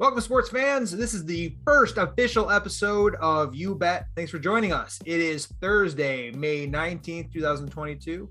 [0.00, 0.96] Welcome, sports fans.
[0.96, 4.06] This is the first official episode of You Bet.
[4.16, 4.98] Thanks for joining us.
[5.04, 8.26] It is Thursday, May 19th, 2022.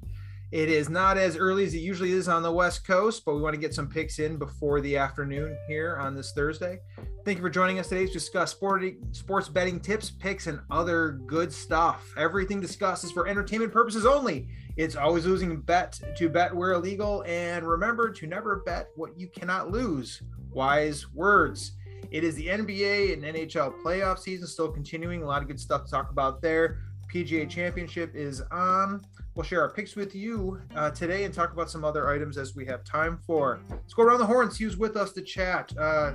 [0.52, 3.42] It is not as early as it usually is on the West Coast, but we
[3.42, 6.80] want to get some picks in before the afternoon here on this Thursday.
[7.24, 11.20] Thank you for joining us today to discuss sporting, sports betting tips, picks, and other
[11.28, 12.12] good stuff.
[12.18, 14.48] Everything discussed is for entertainment purposes only.
[14.76, 19.28] It's always losing bet to bet where illegal, and remember to never bet what you
[19.28, 21.74] cannot lose wise words.
[22.12, 25.24] It is the NBA and NHL playoff season still continuing.
[25.24, 26.80] A lot of good stuff to talk about there.
[27.14, 29.02] PGA Championship is on.
[29.36, 32.56] We'll share our picks with you uh, today and talk about some other items as
[32.56, 33.62] we have time for.
[33.70, 34.52] Let's go around the horn.
[34.52, 35.72] See who's with us to chat.
[35.78, 36.14] Uh,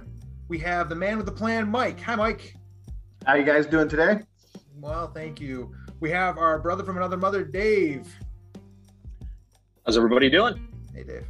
[0.48, 2.00] we have the man with the plan, Mike.
[2.00, 2.56] Hi, Mike.
[3.24, 4.20] How you guys doing today?
[4.80, 5.74] Well, thank you.
[6.00, 8.14] We have our brother from another mother, Dave.
[9.86, 10.68] How's everybody doing?
[10.94, 11.26] Hey, Dave.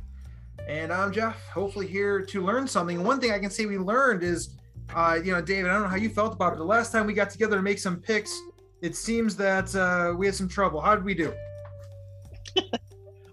[0.67, 3.05] And I'm Jeff, hopefully here to learn something.
[3.05, 4.57] One thing I can say we learned is,
[4.95, 6.57] uh, you know, David, I don't know how you felt about it.
[6.57, 8.41] The last time we got together to make some picks,
[8.81, 10.81] it seems that uh, we had some trouble.
[10.81, 11.35] How did we do?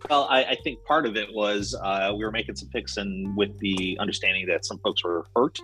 [0.09, 3.35] well, I, I, think part of it was uh, we were making some picks and
[3.37, 5.59] with the understanding that some folks were hurt.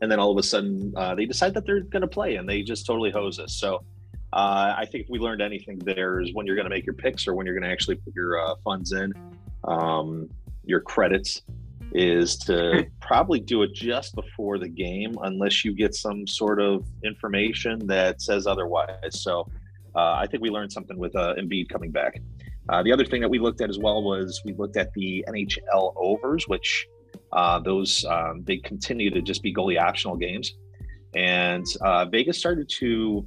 [0.00, 2.48] And then all of a sudden uh, they decide that they're going to play and
[2.48, 3.54] they just totally hose us.
[3.54, 3.84] So
[4.32, 6.94] uh, I think if we learned anything there is when you're going to make your
[6.94, 9.12] picks or when you're going to actually put your uh, funds in.
[9.64, 10.30] Um,
[10.64, 11.42] your credits
[11.92, 16.86] is to probably do it just before the game unless you get some sort of
[17.04, 19.20] information that says otherwise.
[19.20, 19.48] So
[19.94, 22.20] uh, I think we learned something with uh, Embiid coming back.
[22.68, 25.24] Uh, the other thing that we looked at as well was we looked at the
[25.28, 26.86] NHL overs, which
[27.32, 30.54] uh, those um, they continue to just be goalie optional games,
[31.14, 33.26] and uh, Vegas started to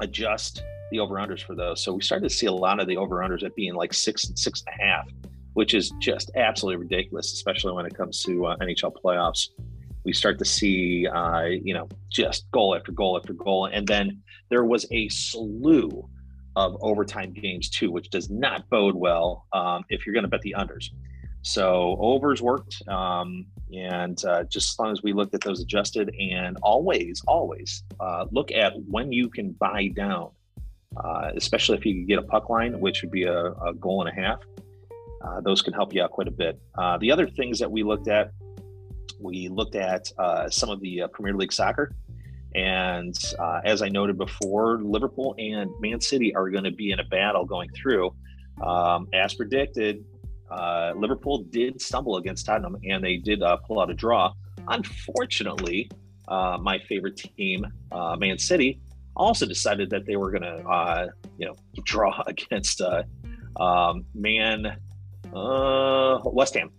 [0.00, 1.82] adjust the over unders for those.
[1.82, 4.24] So we started to see a lot of the over unders at being like six
[4.24, 5.08] and six and a half
[5.54, 9.48] which is just absolutely ridiculous, especially when it comes to uh, NHL playoffs.
[10.04, 13.66] We start to see, uh, you know, just goal after goal after goal.
[13.66, 16.08] And then there was a slew
[16.56, 20.40] of overtime games too, which does not bode well um, if you're going to bet
[20.42, 20.90] the unders.
[21.42, 26.14] So overs worked, um, and uh, just as long as we looked at those adjusted,
[26.18, 30.32] and always, always uh, look at when you can buy down,
[30.98, 34.06] uh, especially if you can get a puck line, which would be a, a goal
[34.06, 34.40] and a half.
[35.20, 36.60] Uh, those can help you out quite a bit.
[36.78, 38.32] Uh, the other things that we looked at,
[39.20, 41.92] we looked at uh, some of the uh, Premier League soccer.
[42.54, 46.98] And uh, as I noted before, Liverpool and Man City are going to be in
[46.98, 48.14] a battle going through.
[48.62, 50.04] Um, as predicted,
[50.96, 54.32] Liverpool did stumble against Tottenham and they did pull out a draw.
[54.68, 55.90] Unfortunately,
[56.28, 57.64] my favorite team,
[58.18, 58.80] Man City,
[59.14, 61.54] also decided that they were going to, you know,
[61.84, 62.82] draw against
[63.60, 64.76] um, Man
[65.34, 66.70] uh, West Ham.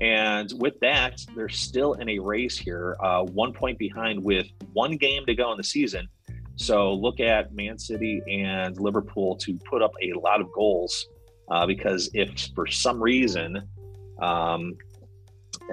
[0.00, 4.96] And with that, they're still in a race here, uh, one point behind with one
[4.96, 6.08] game to go in the season.
[6.56, 11.06] So look at Man City and Liverpool to put up a lot of goals
[11.50, 13.62] uh, because if for some reason
[14.20, 14.76] um,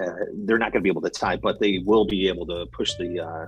[0.00, 0.10] uh,
[0.44, 2.94] they're not going to be able to tie, but they will be able to push
[2.94, 3.46] the uh,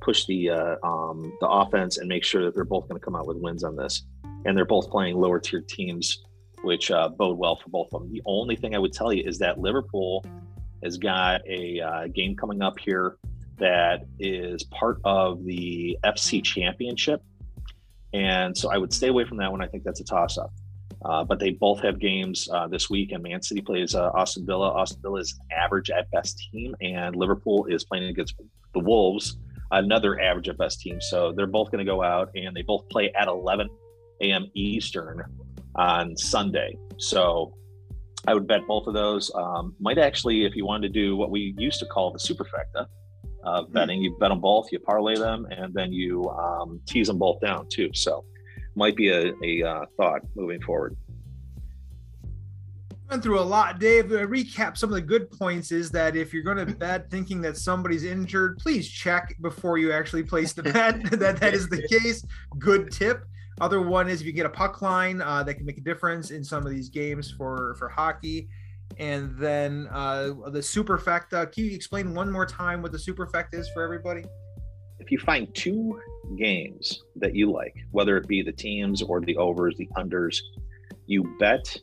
[0.00, 3.16] push the uh, um, the offense and make sure that they're both going to come
[3.16, 4.04] out with wins on this.
[4.44, 6.24] And they're both playing lower tier teams
[6.62, 8.12] which uh, bode well for both of them.
[8.12, 10.24] The only thing I would tell you is that Liverpool
[10.82, 13.16] has got a uh, game coming up here
[13.58, 17.22] that is part of the FC Championship.
[18.12, 19.62] And so I would stay away from that one.
[19.62, 20.52] I think that's a toss up.
[21.04, 24.44] Uh, but they both have games uh, this week, and Man City plays uh, Aston
[24.44, 24.78] Villa.
[24.78, 28.34] Aston Villa is average at best team, and Liverpool is playing against
[28.74, 29.38] the Wolves,
[29.70, 31.00] another average at best team.
[31.00, 33.68] So they're both going to go out, and they both play at 11
[34.20, 34.50] a.m.
[34.54, 35.22] Eastern
[35.74, 36.76] on Sunday.
[36.98, 37.54] So
[38.26, 39.30] I would bet both of those.
[39.34, 42.86] Um, might actually, if you wanted to do what we used to call the superfecta
[43.44, 43.72] uh, hmm.
[43.72, 47.40] betting, you bet them both, you parlay them, and then you um, tease them both
[47.40, 47.90] down too.
[47.94, 48.24] So
[48.74, 50.96] might be a, a uh, thought moving forward.
[53.10, 54.08] Went through a lot, Dave.
[54.10, 57.40] To recap some of the good points is that if you're going to bet thinking
[57.40, 61.82] that somebody's injured, please check before you actually place the bet that that is the
[61.88, 62.24] case.
[62.58, 63.24] Good tip.
[63.60, 66.30] Other one is if you get a puck line, uh, that can make a difference
[66.30, 68.48] in some of these games for for hockey.
[68.98, 71.52] And then uh, the superfecta.
[71.52, 74.24] Can you explain one more time what the superfecta is for everybody?
[74.98, 76.00] If you find two
[76.36, 80.38] games that you like, whether it be the teams or the overs, the unders,
[81.06, 81.76] you bet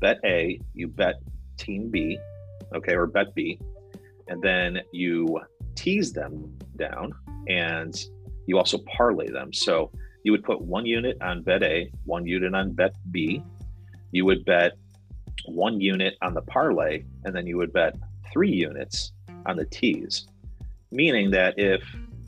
[0.00, 1.16] bet A, you bet
[1.58, 2.18] team B,
[2.74, 3.60] okay, or bet B,
[4.28, 5.38] and then you
[5.74, 7.12] tease them down
[7.48, 7.94] and
[8.46, 9.52] you also parlay them.
[9.52, 9.90] So
[10.22, 13.42] you would put one unit on bet A, one unit on bet B.
[14.12, 14.72] You would bet
[15.46, 17.96] one unit on the parlay, and then you would bet
[18.32, 19.12] three units
[19.46, 20.26] on the tease.
[20.92, 21.82] meaning that if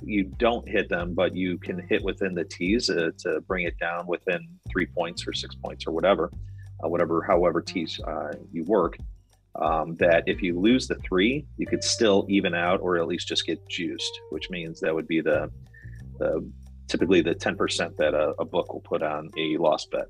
[0.04, 3.78] you don't hit them, but you can hit within the tease uh, to bring it
[3.78, 4.40] down within
[4.70, 6.30] three points or six points or whatever,
[6.84, 8.96] uh, whatever, however tease uh, you work.
[9.56, 13.28] Um, that if you lose the three, you could still even out or at least
[13.28, 15.50] just get juiced, which means that would be the,
[16.18, 16.50] the
[16.88, 20.06] typically the 10% that a, a book will put on a lost bet.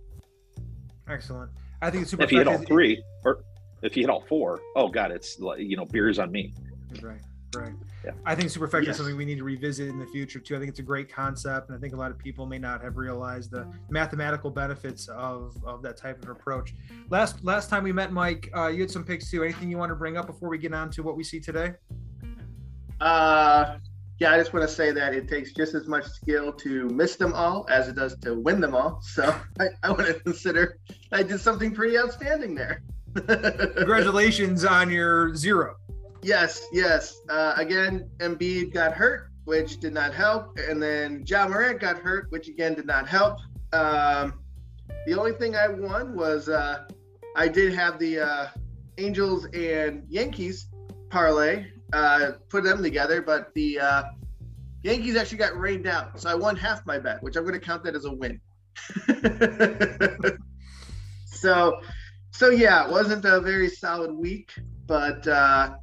[1.09, 1.51] Excellent.
[1.81, 2.23] I think it's super.
[2.23, 3.43] If you hit all three, or
[3.83, 6.55] if you hit all four, oh god, it's like you know beers on me.
[7.03, 7.21] Right,
[7.57, 7.73] right.
[8.05, 8.13] Yeah.
[8.25, 8.93] I think superfecta yes.
[8.93, 10.57] is something we need to revisit in the future too.
[10.57, 12.83] I think it's a great concept, and I think a lot of people may not
[12.83, 16.75] have realized the mathematical benefits of, of that type of approach.
[17.11, 19.43] Last last time we met, Mike, uh, you had some picks too.
[19.43, 21.75] Anything you want to bring up before we get on to what we see today?
[23.01, 23.79] Uh,
[24.23, 27.17] yeah, I just want to say that it takes just as much skill to miss
[27.17, 29.01] them all as it does to win them all.
[29.03, 29.25] So
[29.59, 30.79] I, I want to consider
[31.11, 32.85] I did something pretty outstanding there.
[33.15, 35.75] Congratulations on your zero.
[36.23, 37.21] Yes, yes.
[37.29, 42.31] Uh, again, Embiid got hurt, which did not help, and then Ja Morant got hurt,
[42.31, 43.39] which again did not help.
[43.73, 44.35] Um,
[45.05, 46.85] the only thing I won was uh,
[47.35, 48.47] I did have the uh,
[48.99, 50.69] Angels and Yankees
[51.11, 54.03] parlay, uh, put them together, but the uh,
[54.83, 57.65] Yankees actually got rained out, so I won half my bet, which I'm going to
[57.65, 58.41] count that as a win.
[61.27, 61.81] so,
[62.31, 64.53] so yeah, it wasn't a very solid week,
[64.87, 65.75] but uh,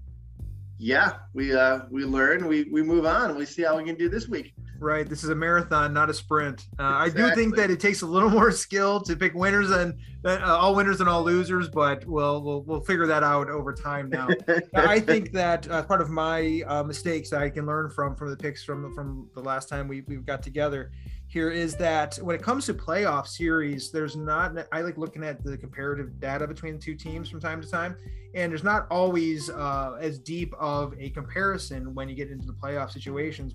[0.77, 4.09] yeah, we uh, we learn, we we move on, we see how we can do
[4.09, 4.53] this week.
[4.79, 5.07] Right.
[5.07, 6.67] This is a marathon, not a sprint.
[6.79, 7.23] Uh, exactly.
[7.23, 9.95] I do think that it takes a little more skill to pick winners and
[10.25, 14.09] uh, all winners and all losers, but we'll we'll, we'll figure that out over time.
[14.09, 14.27] Now,
[14.75, 18.29] I think that uh, part of my uh, mistakes that I can learn from from
[18.29, 20.91] the picks from from the last time we we got together
[21.29, 25.43] here is that when it comes to playoff series, there's not, I like looking at
[25.43, 27.95] the comparative data between the two teams from time to time,
[28.33, 32.53] and there's not always uh, as deep of a comparison when you get into the
[32.53, 33.53] playoff situations.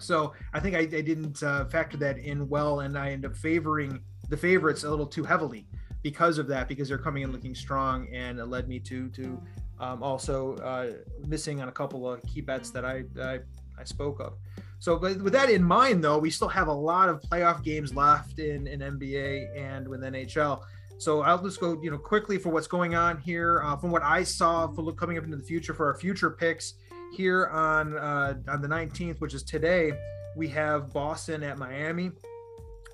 [0.00, 3.36] So I think I, I didn't uh, factor that in well, and I end up
[3.36, 5.66] favoring the favorites a little too heavily
[6.02, 9.40] because of that, because they're coming in looking strong, and it led me to to
[9.80, 10.92] um, also uh,
[11.26, 13.40] missing on a couple of key bets that I, I,
[13.78, 14.34] I spoke of.
[14.78, 17.94] So, but with that in mind, though, we still have a lot of playoff games
[17.94, 20.62] left in, in NBA and with NHL.
[20.98, 23.62] So I'll just go, you know, quickly for what's going on here.
[23.62, 26.74] Uh, from what I saw for coming up into the future for our future picks
[27.12, 29.92] here on uh, on the 19th, which is today,
[30.36, 32.12] we have Boston at Miami.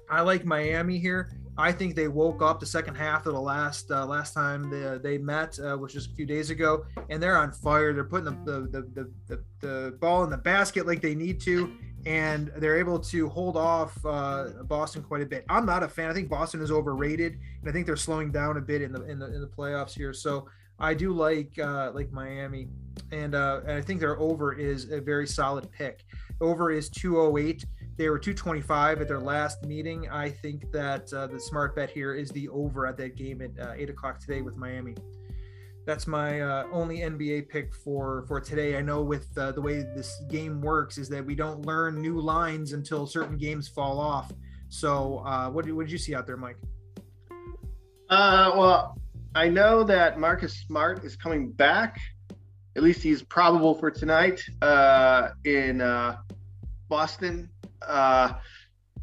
[0.09, 1.31] I like Miami here.
[1.59, 4.99] I think they woke up the second half of the last uh, last time they,
[4.99, 7.93] they met, uh, which was a few days ago, and they're on fire.
[7.93, 11.73] They're putting the the, the, the, the ball in the basket like they need to,
[12.05, 15.47] and they're able to hold off uh, Boston quite a bit.
[15.49, 16.11] I'm not a fan.
[16.11, 19.03] I think Boston is overrated, and I think they're slowing down a bit in the
[19.05, 20.13] in the, in the playoffs here.
[20.13, 20.49] So
[20.79, 22.69] I do like uh, like Miami,
[23.11, 26.05] and uh, and I think their over is a very solid pick.
[26.41, 27.65] Over is 208.
[27.97, 30.09] They were 225 at their last meeting.
[30.11, 33.59] I think that uh, the smart bet here is the over at that game at
[33.59, 34.95] uh, eight o'clock today with Miami.
[35.87, 38.77] That's my uh, only NBA pick for for today.
[38.77, 42.21] I know with uh, the way this game works is that we don't learn new
[42.21, 44.31] lines until certain games fall off.
[44.69, 46.57] So, what, what did you see out there, Mike?
[48.11, 48.99] Uh, well,
[49.37, 52.01] I know that Marcus Smart is coming back.
[52.75, 56.17] At least he's probable for tonight uh, in uh,
[56.89, 57.51] Boston.
[57.87, 58.33] Uh,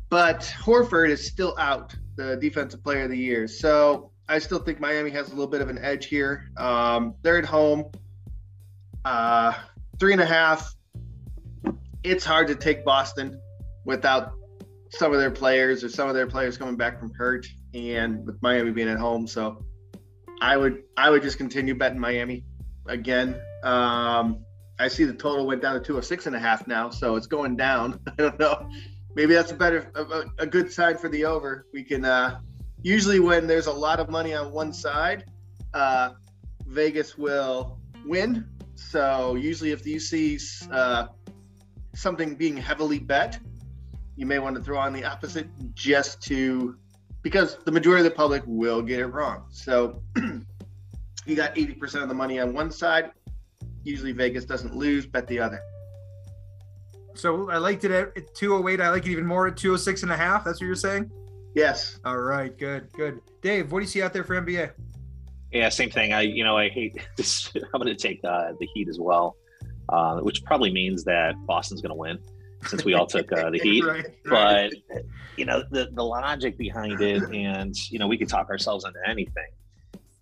[0.10, 3.48] but Horford is still out, the defensive player of the year.
[3.48, 6.50] So I still think Miami has a little bit of an edge here.
[6.58, 7.92] Um, they're at home.
[9.06, 9.54] Uh,
[10.00, 10.74] three and a half.
[12.02, 13.40] It's hard to take Boston
[13.86, 14.32] without
[14.90, 18.42] some of their players or some of their players coming back from hurt and with
[18.42, 19.28] Miami being at home.
[19.28, 19.64] So
[20.44, 22.44] I would I would just continue betting Miami
[22.86, 23.40] again.
[23.64, 24.44] Um,
[24.78, 27.16] I see the total went down to two or six and a half now, so
[27.16, 28.02] it's going down.
[28.08, 28.70] I don't know.
[29.16, 31.66] Maybe that's a better, a, a good sign for the over.
[31.72, 32.42] We can uh,
[32.82, 35.24] usually when there's a lot of money on one side,
[35.74, 36.10] uh,
[36.68, 38.46] Vegas will win.
[38.76, 40.38] So usually, if you see
[40.72, 41.08] uh,
[41.96, 43.40] something being heavily bet,
[44.18, 46.76] you may want to throw on the opposite just to
[47.24, 49.46] because the majority of the public will get it wrong.
[49.50, 50.04] So
[51.26, 53.12] you got 80% of the money on one side,
[53.84, 55.60] usually Vegas doesn't lose, bet the other.
[57.16, 58.82] So I liked it at 208.
[58.82, 60.44] I like it even more at 206 and a half.
[60.44, 61.10] That's what you're saying?
[61.56, 62.00] Yes.
[62.04, 62.56] All right.
[62.58, 62.92] Good.
[62.94, 63.22] Good.
[63.42, 64.72] Dave, what do you see out there for NBA?
[65.52, 66.12] Yeah, same thing.
[66.12, 67.52] I, you know, I hate this.
[67.56, 69.38] I'm going to take uh, the Heat as well,
[69.90, 72.18] uh, which probably means that Boston's going to win
[72.68, 73.84] since we all took uh, the Heat.
[73.84, 74.74] right, right.
[74.90, 75.04] But
[75.38, 79.00] you know, the the logic behind it, and you know, we could talk ourselves into
[79.08, 79.48] anything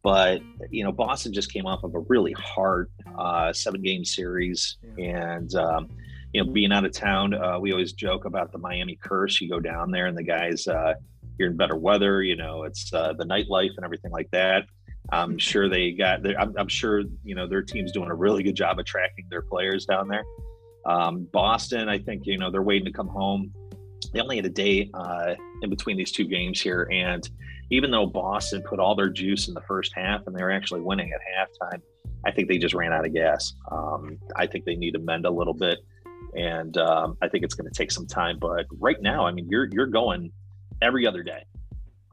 [0.03, 4.77] But you know, Boston just came off of a really hard uh, seven game series,
[4.98, 5.36] Yeah.
[5.36, 5.89] and um,
[6.33, 9.41] you know, being out of town, uh, we always joke about the Miami curse.
[9.41, 10.93] You go down there, and the guys, uh,
[11.38, 12.24] you're in better weather.
[12.24, 14.63] You know, it's uh, the nightlife and everything like that.
[15.12, 16.25] I'm sure they got.
[16.39, 19.86] I'm, I'm sure you know their team's doing a really good job attracting their players
[19.86, 20.24] down there.
[20.85, 23.53] Um, Boston, I think you know they're waiting to come home.
[24.13, 27.27] They only had a day uh, in between these two games here, and
[27.69, 30.81] even though Boston put all their juice in the first half and they were actually
[30.81, 31.81] winning at halftime,
[32.25, 33.53] I think they just ran out of gas.
[33.71, 35.79] Um, I think they need to mend a little bit,
[36.35, 38.39] and um, I think it's going to take some time.
[38.39, 40.31] But right now, I mean, you're you're going
[40.81, 41.43] every other day.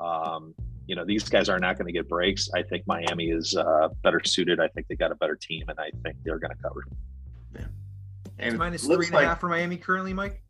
[0.00, 0.54] Um,
[0.86, 2.48] you know, these guys are not going to get breaks.
[2.54, 4.60] I think Miami is uh, better suited.
[4.60, 6.84] I think they got a better team, and I think they're going to cover.
[8.38, 10.42] And It's minus three and a half like- for Miami currently, Mike.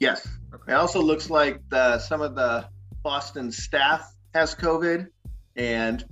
[0.00, 0.26] Yes.
[0.54, 0.72] Okay.
[0.72, 2.68] It also looks like the, some of the
[3.02, 5.08] Boston staff has COVID,
[5.56, 6.04] and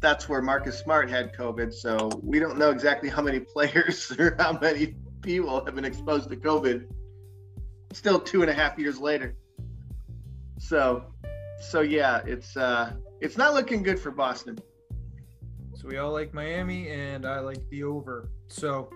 [0.00, 1.72] that's where Marcus Smart had COVID.
[1.72, 6.28] So we don't know exactly how many players or how many people have been exposed
[6.30, 6.86] to COVID.
[7.92, 9.36] Still two and a half years later.
[10.58, 11.04] So,
[11.60, 14.58] so yeah, it's uh, it's not looking good for Boston.
[15.74, 18.28] So we all like Miami, and I like the over.
[18.48, 18.90] So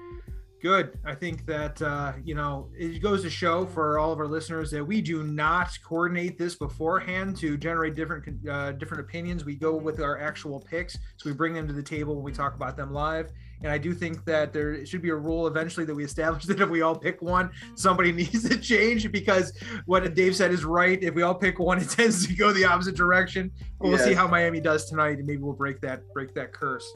[0.65, 0.99] good.
[1.05, 4.71] I think that uh, you know it goes to show for all of our listeners
[4.71, 9.45] that we do not coordinate this beforehand to generate different uh, different opinions.
[9.45, 12.33] We go with our actual picks, so we bring them to the table when we
[12.33, 13.31] talk about them live.
[13.63, 16.59] And I do think that there should be a rule eventually that we establish that
[16.59, 19.53] if we all pick one, somebody needs to change because
[19.85, 21.01] what Dave said is right.
[21.03, 23.53] If we all pick one, it tends to go the opposite direction.
[23.79, 26.91] But We'll see how Miami does tonight, and maybe we'll break that break that curse.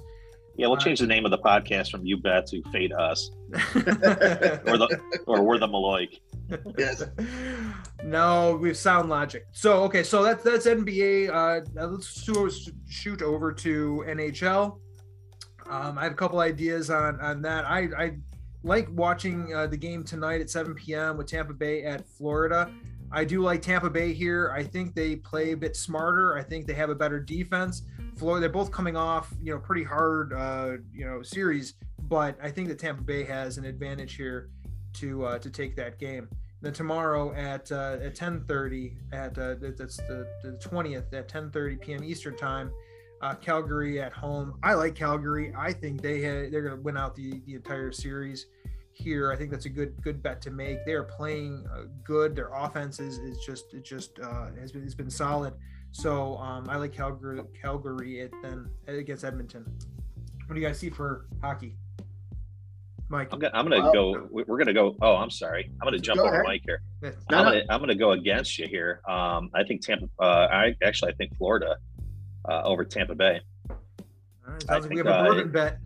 [0.58, 3.80] Yeah, we'll change the name of the podcast from "You Bet" to "Fade Us" or
[4.76, 6.18] the or "We're the Maloik."
[6.76, 7.04] Yes.
[8.02, 9.46] no, we have sound logic.
[9.52, 11.30] So okay, so that's that's NBA.
[11.30, 14.80] Uh, let's shoot, shoot over to NHL.
[15.70, 17.64] Um, I have a couple ideas on on that.
[17.64, 18.16] I I
[18.64, 21.16] like watching uh, the game tonight at 7 p.m.
[21.16, 22.68] with Tampa Bay at Florida.
[23.12, 24.52] I do like Tampa Bay here.
[24.54, 26.36] I think they play a bit smarter.
[26.36, 27.82] I think they have a better defense.
[28.18, 31.74] Florida, they're both coming off, you know, pretty hard, uh, you know, series.
[32.02, 34.50] But I think that Tampa Bay has an advantage here
[34.94, 36.28] to uh, to take that game.
[36.60, 42.04] Then tomorrow at uh, at 10:30 at uh, that's the the 20th at 10:30 p.m.
[42.04, 42.72] Eastern time.
[43.20, 44.58] Uh, Calgary at home.
[44.62, 45.52] I like Calgary.
[45.56, 48.46] I think they they're going to win out the the entire series
[48.92, 49.32] here.
[49.32, 50.84] I think that's a good good bet to make.
[50.84, 52.34] They are playing uh, good.
[52.34, 55.54] Their offense is, is just it just uh, has been has been solid.
[55.92, 59.64] So um, I like Calgary Calgary at then against Edmonton.
[60.46, 61.76] What do you guys see for hockey,
[63.08, 63.28] Mike?
[63.32, 64.28] I'm gonna, I'm gonna Well- go.
[64.30, 64.96] we- We're gonna go.
[65.02, 65.70] Oh, I'm sorry.
[65.80, 66.46] I'm gonna jump Go over ahead.
[66.46, 66.80] Mike here.
[67.02, 67.50] No, I'm no.
[67.52, 69.00] gonna I'm gonna go against you here.
[69.08, 70.06] Um, I think Tampa.
[70.20, 71.76] Uh, I actually I think Florida
[72.48, 73.40] uh, over Tampa Bay.
[73.70, 73.76] All
[74.46, 75.78] right, I sounds like we have a uh, bourbon bet.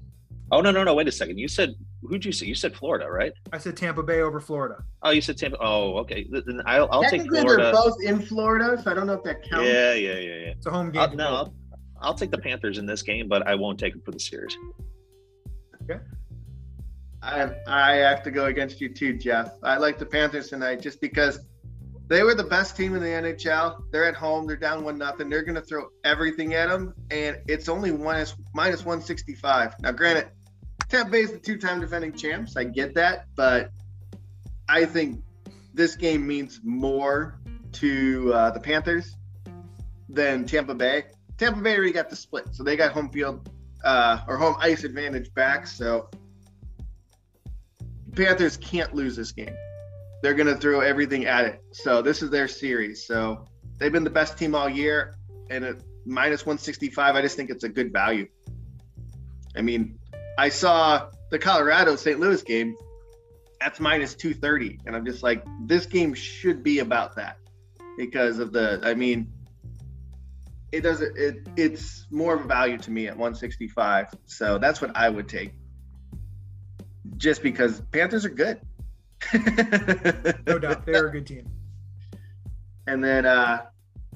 [0.53, 0.95] Oh no no no!
[0.95, 1.39] Wait a second.
[1.39, 2.45] You said who'd you say?
[2.45, 3.33] You said Florida, right?
[3.53, 4.85] I said Tampa Bay over Florida.
[5.03, 5.57] Oh, you said Tampa.
[5.61, 6.29] Oh, okay.
[6.31, 7.63] Then I'll, I'll take Technically, Florida.
[7.65, 9.67] they're both in Florida, so I don't know if that counts.
[9.67, 10.51] Yeah yeah yeah yeah.
[10.51, 11.11] It's a home game.
[11.11, 11.35] For no.
[11.35, 11.55] I'll,
[12.03, 14.55] I'll take the Panthers in this game, but I won't take them for the series.
[15.85, 16.01] Okay.
[17.23, 19.55] I I have to go against you too, Jeff.
[19.63, 21.47] I like the Panthers tonight just because
[22.09, 23.85] they were the best team in the NHL.
[23.91, 24.47] They're at home.
[24.47, 25.31] They're down one nothing.
[25.31, 29.35] They're going to throw everything at them, and it's only one minus minus one sixty
[29.35, 29.75] five.
[29.81, 30.29] Now, granted,
[30.93, 32.55] Tampa Bay is the two time defending champs.
[32.55, 33.71] I get that, but
[34.69, 35.23] I think
[35.73, 37.41] this game means more
[37.73, 39.17] to uh, the Panthers
[40.11, 41.05] than Tampa Bay.
[41.39, 43.49] Tampa Bay already got the split, so they got home field
[43.83, 45.67] uh, or home ice advantage back.
[45.67, 46.11] So
[48.15, 49.57] Panthers can't lose this game.
[50.23, 51.63] They're going to throw everything at it.
[51.73, 53.07] So this is their series.
[53.07, 53.47] So
[53.79, 55.17] they've been the best team all year,
[55.49, 58.29] and at minus 165, I just think it's a good value.
[59.57, 59.99] I mean,
[60.39, 62.19] I saw the Colorado St.
[62.19, 62.77] Louis game.
[63.61, 67.39] That's minus 230, and I'm just like, this game should be about that
[67.97, 68.81] because of the.
[68.83, 69.33] I mean,
[70.73, 71.17] it doesn't.
[71.17, 74.09] It it's more of a value to me at 165.
[74.27, 75.53] So that's what I would take
[77.17, 78.61] just because Panthers are good.
[80.47, 81.47] No doubt, they're a good team.
[82.87, 83.63] And then uh,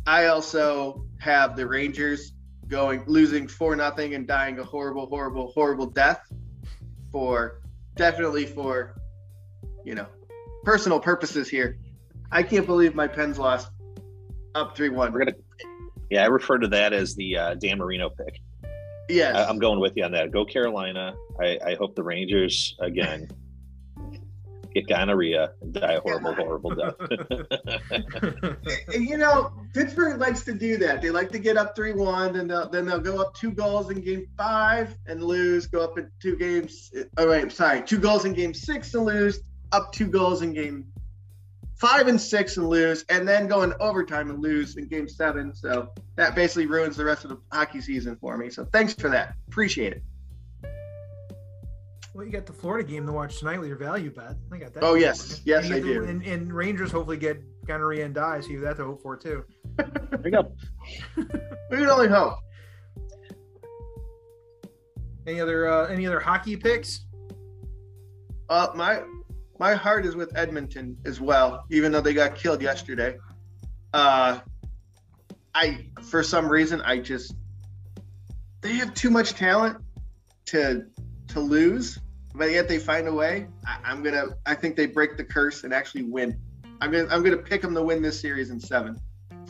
[0.05, 2.33] I also have the Rangers
[2.69, 6.21] going losing four nothing and dying a horrible, horrible, horrible death
[7.13, 7.61] for
[7.95, 8.95] definitely for
[9.85, 10.07] you know
[10.65, 11.79] personal purposes here.
[12.31, 13.71] I can't believe my Pens lost
[14.55, 15.13] up three one.
[15.13, 15.37] We're gonna.
[16.11, 18.41] Yeah, I refer to that as the uh, Dan Marino pick.
[19.09, 20.31] Yeah, I, I'm going with you on that.
[20.31, 21.15] Go Carolina.
[21.41, 23.29] I, I hope the Rangers again.
[24.81, 26.95] get gonorrhea, and die a horrible, horrible death.
[28.99, 31.01] you know, Pittsburgh likes to do that.
[31.01, 33.91] They like to get up three one, and they'll, then they'll go up two goals
[33.91, 35.67] in game five and lose.
[35.67, 36.93] Go up in two games.
[37.17, 39.41] Oh wait, sorry, two goals in game six and lose.
[39.73, 40.87] Up two goals in game
[41.75, 45.55] five and six and lose, and then go in overtime and lose in game seven.
[45.55, 48.51] So that basically ruins the rest of the hockey season for me.
[48.51, 49.35] So thanks for that.
[49.49, 50.03] Appreciate it.
[52.17, 54.37] Well, you got the Florida game to watch tonight with your value bet.
[54.51, 54.83] I got that.
[54.83, 56.05] Oh yes, yes, I do.
[56.05, 59.19] And, and, Rangers hopefully get gonorrhea and die, so you have that to hope for
[59.19, 59.45] too.
[59.77, 60.51] there you go.
[61.71, 62.39] we can only hope.
[65.27, 67.05] Any other uh, any other hockey picks?
[68.49, 69.03] Uh, my
[69.59, 73.19] my heart is with Edmonton as well, even though they got killed yesterday.
[73.93, 74.41] Uh,
[75.55, 77.35] I for some reason I just
[78.63, 79.77] they have too much talent
[80.47, 80.87] to
[81.29, 81.99] to lose
[82.37, 83.47] but yet they find a way.
[83.67, 84.37] I, am gonna.
[84.45, 86.39] I think they break the curse and actually win.
[86.81, 87.09] I'm gonna.
[87.11, 89.01] I'm gonna pick them to win this series in seven.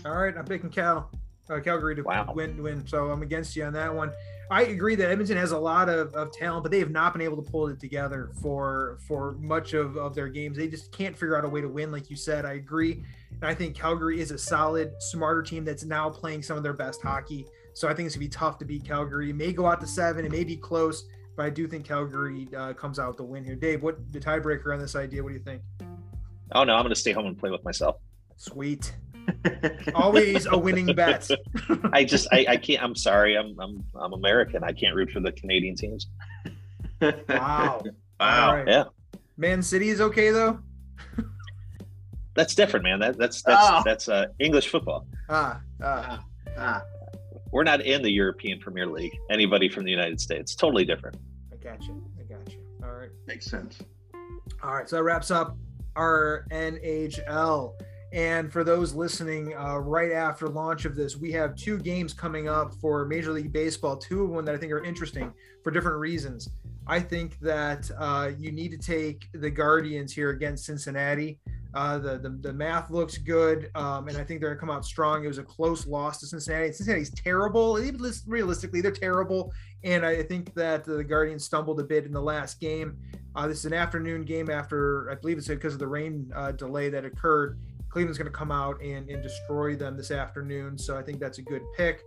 [0.05, 1.11] All right, I'm picking Cal,
[1.51, 2.33] uh, Calgary to wow.
[2.35, 2.63] win.
[2.63, 2.87] Win.
[2.87, 4.13] So I'm against you on that one.
[4.49, 7.23] I agree that Edmonton has a lot of, of talent, but they have not been
[7.23, 10.57] able to pull it together for for much of, of their games.
[10.57, 12.45] They just can't figure out a way to win, like you said.
[12.45, 13.03] I agree.
[13.33, 16.73] And I think Calgary is a solid, smarter team that's now playing some of their
[16.73, 17.47] best hockey.
[17.75, 19.31] So I think it's gonna be tough to beat Calgary.
[19.31, 20.25] It may go out to seven.
[20.25, 21.05] It may be close
[21.37, 23.55] but I do think Calgary uh, comes out the win here.
[23.55, 25.23] Dave, what the tiebreaker on this idea?
[25.23, 25.63] What do you think?
[26.53, 27.97] Oh no, I'm going to stay home and play with myself.
[28.37, 28.95] Sweet.
[29.95, 31.29] Always a winning bet.
[31.93, 32.83] I just I, I can't.
[32.83, 33.37] I'm sorry.
[33.37, 34.65] I'm I'm I'm American.
[34.65, 36.09] I can't root for the Canadian teams.
[37.01, 37.83] Wow.
[38.19, 38.55] Wow.
[38.55, 38.67] Right.
[38.67, 38.85] Yeah.
[39.37, 40.59] Man City is okay though.
[42.35, 42.99] that's different, man.
[42.99, 43.83] That that's that's oh.
[43.85, 45.07] that's uh, English football.
[45.29, 46.25] Ah, ah,
[46.57, 46.83] ah.
[47.53, 49.19] We're not in the European Premier League.
[49.31, 51.17] Anybody from the United States, totally different.
[51.53, 52.03] I got you.
[52.19, 52.59] I got you.
[52.83, 53.11] All right.
[53.27, 53.79] Makes sense.
[54.63, 54.89] All right.
[54.89, 55.57] So that wraps up
[55.97, 57.75] our NHL.
[58.13, 62.49] And for those listening, uh, right after launch of this, we have two games coming
[62.49, 63.97] up for Major League Baseball.
[63.97, 66.49] Two of them that I think are interesting for different reasons.
[66.87, 71.39] I think that uh, you need to take the Guardians here against Cincinnati.
[71.75, 74.85] Uh, the, the, the math looks good, um, and I think they're gonna come out
[74.85, 75.25] strong.
[75.25, 76.73] It was a close loss to Cincinnati.
[76.73, 77.79] Cincinnati's terrible.
[77.79, 79.53] Even realistically, they're terrible,
[79.85, 82.97] and I think that the Guardians stumbled a bit in the last game.
[83.35, 86.53] Uh, this is an afternoon game after I believe it's because of the rain uh,
[86.53, 87.59] delay that occurred.
[87.91, 91.43] Cleveland's to come out and, and destroy them this afternoon, so I think that's a
[91.43, 92.03] good pick.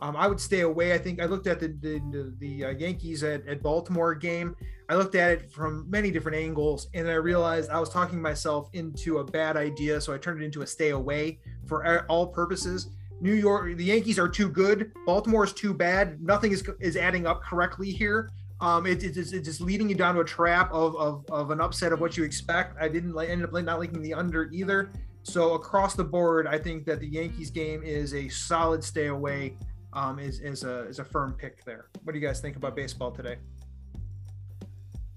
[0.00, 0.92] Um, I would stay away.
[0.92, 4.56] I think I looked at the the, the, uh, Yankees at, at Baltimore game.
[4.88, 8.68] I looked at it from many different angles, and I realized I was talking myself
[8.72, 10.00] into a bad idea.
[10.00, 12.88] So I turned it into a stay away for all purposes.
[13.20, 14.92] New York, the Yankees are too good.
[15.06, 16.20] Baltimore is too bad.
[16.20, 18.30] Nothing is is adding up correctly here.
[18.60, 21.50] Um, it, it, it's, it's just leading you down to a trap of, of, of
[21.50, 22.80] an upset of what you expect.
[22.80, 24.90] I didn't like, up not liking the under either.
[25.22, 29.56] So across the board, I think that the Yankees game is a solid stay away
[29.94, 31.86] um, is is a is a firm pick there.
[32.02, 33.36] What do you guys think about baseball today?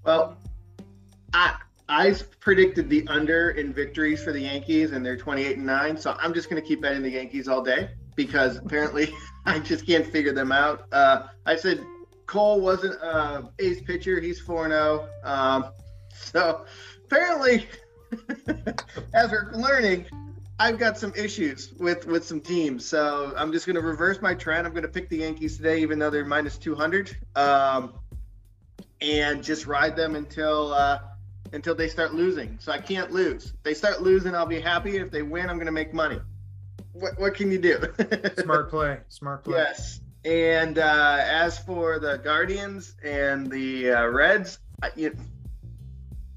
[0.04, 0.38] Well,
[1.34, 1.56] I
[1.88, 5.96] I predicted the under in victories for the Yankees, and they're 28 and nine.
[5.96, 9.12] So I'm just going to keep betting the Yankees all day because apparently
[9.46, 10.86] I just can't figure them out.
[10.92, 11.84] Uh, I said
[12.26, 15.08] Cole wasn't a ace pitcher; he's 4-0.
[15.24, 15.72] Um,
[16.14, 16.66] so
[17.04, 17.66] apparently,
[19.14, 20.06] as we're learning,
[20.60, 24.34] I've got some issues with with some teams, so I'm just going to reverse my
[24.34, 24.66] trend.
[24.66, 27.94] I'm going to pick the Yankees today, even though they're minus 200, um,
[29.00, 30.98] and just ride them until uh,
[31.52, 32.58] until they start losing.
[32.60, 33.46] So I can't lose.
[33.46, 34.96] If they start losing, I'll be happy.
[34.96, 36.18] If they win, I'm going to make money.
[36.92, 37.80] What, what can you do?
[38.38, 38.98] Smart play.
[39.08, 39.58] Smart play.
[39.58, 40.00] Yes.
[40.24, 45.16] And uh, as for the Guardians and the uh, Reds, I, you,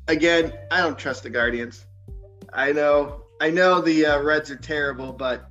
[0.08, 1.86] again, I don't trust the Guardians.
[2.54, 5.50] I know I know the uh, Reds are terrible, but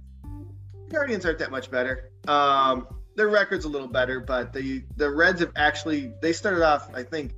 [0.91, 2.13] Guardians aren't that much better.
[2.29, 6.89] Um, their record's a little better, but the the Reds have actually they started off
[6.95, 7.33] I think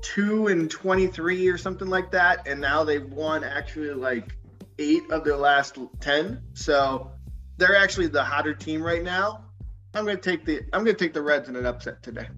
[0.00, 4.34] two and twenty three or something like that, and now they've won actually like
[4.78, 6.42] eight of their last ten.
[6.54, 7.12] So
[7.58, 9.44] they're actually the hotter team right now.
[9.92, 12.28] I'm gonna take the I'm gonna take the Reds in an upset today.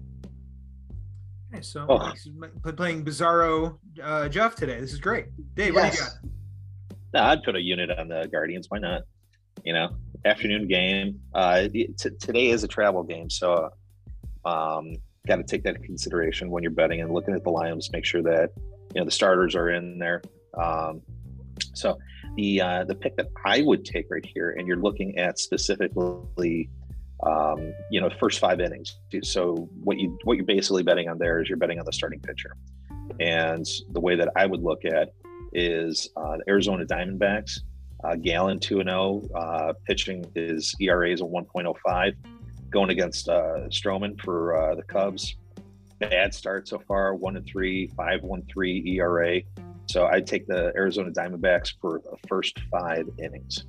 [1.53, 2.11] Okay, so oh.
[2.73, 4.81] playing Bizarro uh, Jeff today.
[4.81, 5.27] This is great.
[5.55, 5.83] Dave, yes.
[5.83, 6.32] what do you got?
[7.13, 8.67] No, I'd put a unit on the Guardians.
[8.69, 9.03] Why not?
[9.63, 9.89] You know,
[10.25, 11.21] afternoon game.
[11.33, 11.87] Uh, t-
[12.19, 13.69] today is a travel game, so
[14.45, 14.95] um,
[15.27, 17.91] got to take that into consideration when you're betting and looking at the lines.
[17.91, 18.49] Make sure that
[18.95, 20.23] you know the starters are in there.
[20.57, 21.01] Um,
[21.73, 21.99] so
[22.35, 26.69] the uh, the pick that I would take right here, and you're looking at specifically,
[27.23, 28.97] um, you know, first five innings.
[29.21, 32.19] So what you what you're basically betting on there is you're betting on the starting
[32.19, 32.55] pitcher.
[33.19, 35.09] And the way that I would look at
[35.53, 37.59] is uh, the Arizona Diamondbacks.
[38.03, 42.13] Uh, Gallen 2 0, uh, pitching his ERA is a 1.05.
[42.69, 45.37] Going against uh, Stroman for uh, the Cubs.
[45.99, 49.41] Bad start so far 1 and 3, 5 1 3 ERA.
[49.85, 53.65] So I'd take the Arizona Diamondbacks for the first five innings.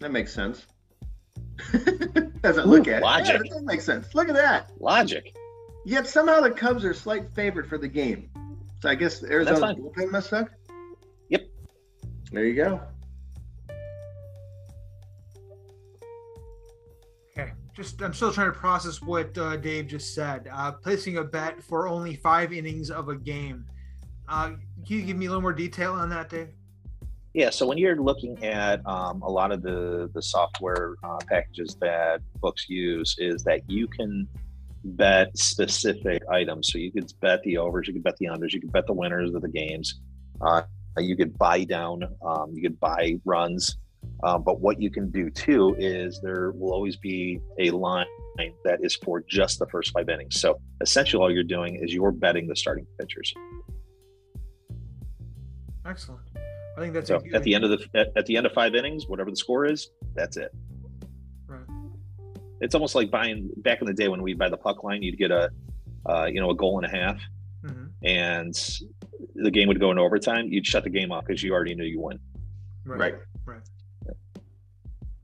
[0.00, 0.66] That makes sense.
[2.42, 3.36] Doesn't look at logic.
[3.36, 3.42] it.
[3.46, 4.14] Yeah, that makes sense.
[4.14, 4.70] Look at that.
[4.80, 5.34] Logic.
[5.84, 8.30] Yet somehow the Cubs are slight favorite for the game.
[8.80, 10.50] So I guess Arizona bullpen must suck.
[11.30, 11.42] Yep.
[12.30, 12.80] There you go.
[17.36, 20.48] Okay, just I'm still trying to process what uh, Dave just said.
[20.52, 23.66] Uh, placing a bet for only five innings of a game.
[24.28, 24.50] Uh,
[24.86, 26.50] can you give me a little more detail on that, Dave?
[27.34, 31.76] Yeah, so when you're looking at um, a lot of the the software uh, packages
[31.80, 34.28] that books use, is that you can
[34.84, 36.70] bet specific items.
[36.72, 38.92] So you could bet the overs, you could bet the unders, you could bet the
[38.92, 40.00] winners of the games.
[40.40, 40.62] Uh,
[40.98, 43.78] you could buy down, um, you could buy runs.
[44.22, 48.06] Um, but what you can do too is there will always be a line
[48.64, 50.40] that is for just the first five innings.
[50.40, 53.32] So essentially, all you're doing is you're betting the starting pitchers.
[55.84, 56.20] Excellent.
[56.76, 58.74] I think that's So at the end of the at, at the end of five
[58.74, 60.54] innings, whatever the score is, that's it.
[62.60, 62.64] Right.
[62.64, 65.18] It's almost like buying back in the day when we buy the puck line, you'd
[65.18, 65.50] get a
[66.06, 67.20] uh, you know a goal and a half,
[67.64, 67.90] Mhm.
[68.02, 68.78] and
[69.34, 70.46] the game would go into overtime.
[70.48, 72.18] You'd shut the game off because you already knew you won.
[72.84, 73.14] Right.
[73.44, 73.60] Right.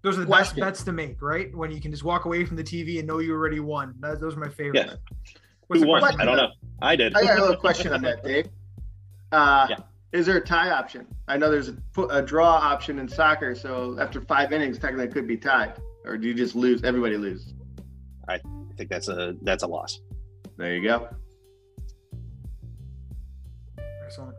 [0.03, 1.55] Those are the best bets to make, right?
[1.57, 3.95] When you can just walk away from the TV and know you already won.
[4.01, 4.87] That, those are my favorite.
[4.87, 4.95] Yeah.
[5.69, 6.01] What's Who won?
[6.01, 6.21] question?
[6.21, 6.51] I don't know.
[6.83, 7.15] I did.
[7.17, 8.47] I got a little question on that, Dave.
[9.33, 9.77] Uh, Yeah.
[10.13, 11.07] Is there a tie option?
[11.27, 11.77] I know there's a,
[12.11, 15.73] a draw option in soccer, so after five innings, technically it could be tied.
[16.05, 16.85] Or do you just lose?
[16.85, 17.55] Everybody loses.
[18.29, 18.41] I
[18.77, 20.01] think that's a that's a loss.
[20.57, 21.09] There you go.
[24.05, 24.37] Excellent.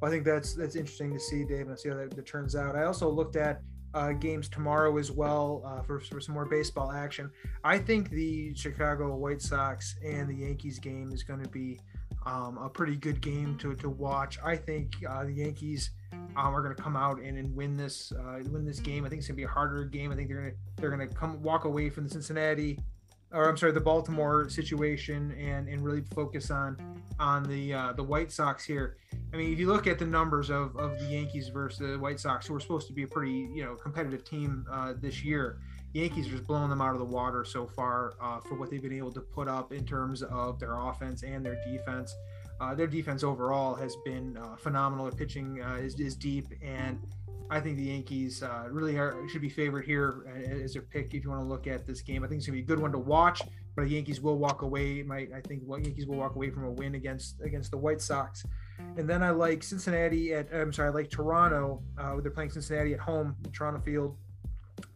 [0.00, 2.56] Well, I think that's that's interesting to see, Dave, and see how that, that turns
[2.56, 2.76] out.
[2.76, 3.60] I also looked at
[3.94, 7.30] uh, games tomorrow as well uh, for, for some more baseball action.
[7.62, 11.80] I think the Chicago White Sox and the Yankees game is going to be
[12.26, 14.38] um, a pretty good game to, to watch.
[14.44, 15.90] I think uh, the Yankees
[16.36, 19.04] um, are going to come out and, and win this uh, win this game.
[19.04, 20.12] I think it's going to be a harder game.
[20.12, 22.78] I think they're going to they're going to come walk away from the Cincinnati
[23.34, 26.78] or I'm sorry, the Baltimore situation and and really focus on
[27.18, 28.96] on the uh, the White Sox here.
[29.32, 32.20] I mean, if you look at the numbers of, of the Yankees versus the White
[32.20, 35.58] Sox, who are supposed to be a pretty you know competitive team uh, this year,
[35.92, 38.70] the Yankees are just blowing them out of the water so far uh, for what
[38.70, 42.14] they've been able to put up in terms of their offense and their defense.
[42.60, 45.06] Uh, their defense overall has been uh, phenomenal.
[45.06, 46.98] Their pitching uh, is, is deep, and
[47.50, 51.14] I think the Yankees uh, really are, should be favored here uh, as their pick
[51.14, 52.24] if you want to look at this game.
[52.24, 53.42] I think it's going to be a good one to watch,
[53.74, 55.02] but the Yankees will walk away.
[55.02, 58.00] Might I think what Yankees will walk away from a win against against the White
[58.00, 58.44] Sox.
[58.96, 61.82] And then I like Cincinnati at I'm sorry, I like Toronto.
[62.22, 64.16] They're playing Cincinnati at home, Toronto Field.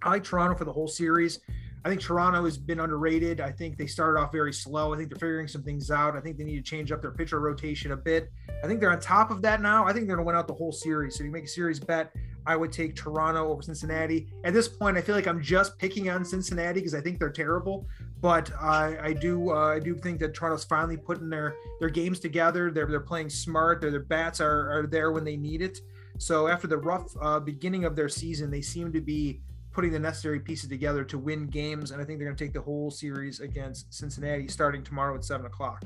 [0.03, 1.41] I like Toronto for the whole series.
[1.85, 3.41] I think Toronto has been underrated.
[3.41, 4.93] I think they started off very slow.
[4.93, 6.17] I think they're figuring some things out.
[6.17, 8.31] I think they need to change up their pitcher rotation a bit.
[8.63, 9.85] I think they're on top of that now.
[9.85, 11.17] I think they're going to win out the whole series.
[11.17, 12.13] So if you make a series bet,
[12.47, 14.27] I would take Toronto over Cincinnati.
[14.43, 17.31] At this point, I feel like I'm just picking on Cincinnati because I think they're
[17.31, 17.87] terrible.
[18.21, 22.19] But I, I do uh, I do think that Toronto's finally putting their their games
[22.19, 22.71] together.
[22.71, 23.81] They're they're playing smart.
[23.81, 25.81] Their, their bats are, are there when they need it.
[26.19, 29.41] So after the rough uh, beginning of their season, they seem to be
[29.79, 32.53] putting the necessary pieces together to win games, and I think they're going to take
[32.53, 35.85] the whole series against Cincinnati starting tomorrow at seven o'clock.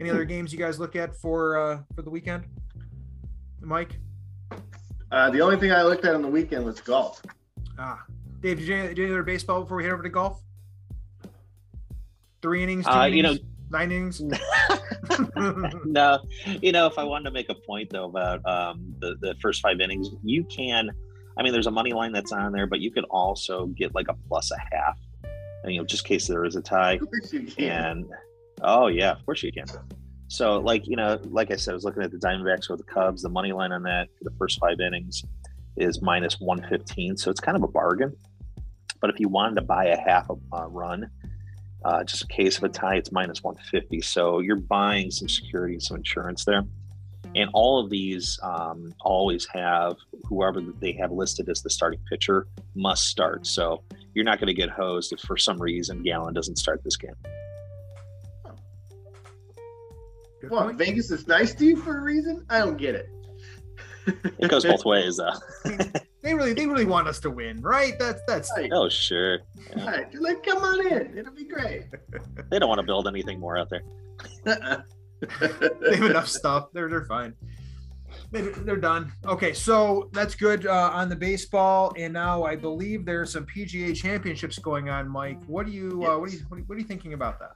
[0.00, 2.44] Any other games you guys look at for uh, for the weekend,
[3.60, 3.98] Mike?
[5.12, 7.20] Uh, the only thing I looked at on the weekend was golf.
[7.78, 8.02] Ah,
[8.40, 10.40] Dave, did you do any other baseball before we head over to golf?
[12.40, 13.36] Three innings, two Uh, innings, you know-
[13.70, 14.22] nine innings.
[15.84, 16.20] no,
[16.62, 19.60] you know, if I wanted to make a point though about um, the the first
[19.60, 20.90] five innings, you can.
[21.40, 24.08] I mean, there's a money line that's on there, but you could also get like
[24.08, 24.98] a plus a half,
[25.64, 26.92] and, you know, just in case there is a tie.
[26.92, 27.86] Of course you can.
[27.86, 28.10] And
[28.60, 29.64] oh yeah, of course you can.
[30.28, 32.82] So like you know, like I said, I was looking at the Diamondbacks or the
[32.82, 33.22] Cubs.
[33.22, 35.24] The money line on that for the first five innings
[35.78, 38.14] is minus one fifteen, so it's kind of a bargain.
[39.00, 41.10] But if you wanted to buy a half a uh, run,
[41.86, 44.02] uh, just in case of a tie, it's minus one fifty.
[44.02, 46.64] So you're buying some security, some insurance there.
[47.34, 52.46] And all of these um, always have whoever they have listed as the starting pitcher
[52.74, 53.46] must start.
[53.46, 53.82] So
[54.14, 57.14] you're not going to get hosed if for some reason Gallen doesn't start this game.
[60.40, 60.78] Good What, point.
[60.78, 62.44] Vegas is nice to you for a reason?
[62.48, 63.10] I don't get it.
[64.38, 65.70] It goes both ways, though.
[66.22, 67.98] They really they really want us to win, right?
[67.98, 68.70] That's that's Right.
[68.74, 69.38] Oh, sure.
[69.74, 69.86] Yeah.
[69.90, 70.14] Right.
[70.14, 71.16] Like, come on in.
[71.16, 71.84] It'll be great.
[72.50, 74.84] They don't want to build anything more out there.
[75.40, 76.68] They have enough stuff.
[76.72, 77.34] They're they're fine.
[78.32, 79.12] They're, done.
[79.26, 83.94] Okay, so that's good uh, on the baseball, and now I believe there's some PGA
[83.96, 85.08] championships going on.
[85.08, 87.52] Mike, what do you uh, what are you- what are you thinking about that?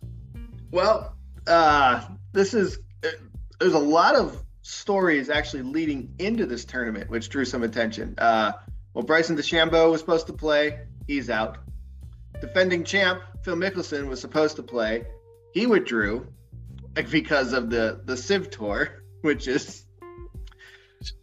[0.72, 2.78] Well, uh, this is
[3.60, 8.14] there's a lot of stories actually leading into this tournament, which drew some attention.
[8.18, 8.52] Uh,
[8.94, 11.58] well, Bryson DeChambeau was supposed to play, he's out.
[12.40, 15.04] Defending champ Phil Mickelson was supposed to play,
[15.52, 16.26] he withdrew
[16.96, 19.86] like, because of the the Civ Tour, which is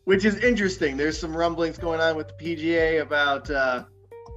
[0.05, 0.97] which is interesting.
[0.97, 3.85] There's some rumblings going on with the PGA about uh,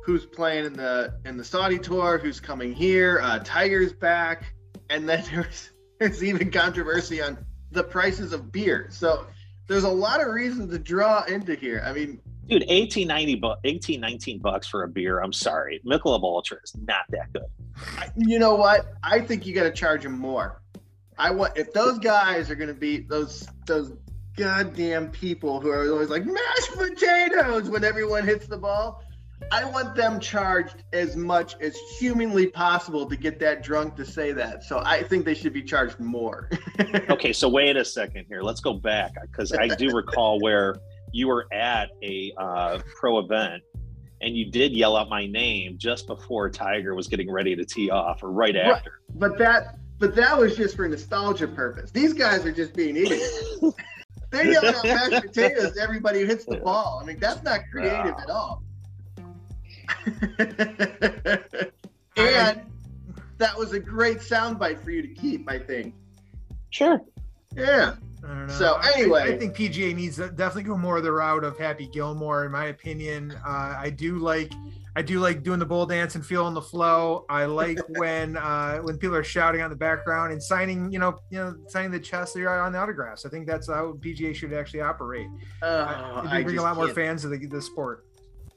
[0.05, 3.21] who's playing in the in the Saudi Tour, who's coming here.
[3.23, 4.55] Uh, Tiger's back
[4.91, 7.39] and then there's there's even controversy on
[7.71, 8.89] the prices of beer.
[8.91, 9.27] So
[9.69, 11.83] there's a lot of reasons to draw into here.
[11.85, 15.21] I mean, Dude, 18, 90 bu- 18, 19 bucks for a beer.
[15.21, 15.81] I'm sorry.
[15.87, 18.13] Michelob Ultra is not that good.
[18.17, 18.87] You know what?
[19.03, 20.61] I think you got to charge them more.
[21.19, 23.93] I want if those guys are going to be those those
[24.37, 29.03] goddamn people who are always like mashed potatoes when everyone hits the ball.
[29.53, 34.33] I want them charged as much as humanly possible to get that drunk to say
[34.33, 34.65] that.
[34.65, 36.49] So I think they should be charged more.
[37.11, 38.43] Okay, so wait a second here.
[38.43, 40.77] Let's go back because I do recall where
[41.13, 43.63] you were at a uh, pro event
[44.21, 47.91] and you did yell out my name just before Tiger was getting ready to tee
[47.91, 48.65] off or right Right.
[48.67, 49.01] after.
[49.15, 51.91] But that but that was just for nostalgia purpose.
[51.91, 53.59] These guys are just being idiots.
[54.31, 57.01] They're yelling out mashed potatoes to everybody who hits the ball.
[57.03, 58.63] I mean, that's not creative at all.
[62.19, 62.61] and
[63.39, 65.95] that was a great soundbite for you to keep, I think.
[66.69, 67.01] Sure.
[67.57, 67.95] Yeah.
[68.25, 68.53] I don't know.
[68.55, 69.23] So, I- I- anyway.
[69.35, 72.53] I, think PGA needs to definitely go more of the route of Happy Gilmore, in
[72.53, 73.33] my opinion.
[73.47, 74.53] Uh, I do like,
[74.97, 77.27] I do like doing the bull dance and feeling the flow.
[77.29, 81.19] I like when uh, when people are shouting on the background and signing, you know,
[81.31, 83.27] you know, signing the chest there on the autographs.
[83.27, 85.27] I think that's how PGA should actually operate.
[85.63, 88.07] Uh, It'd I bring a lot more can't- fans to the, the sport.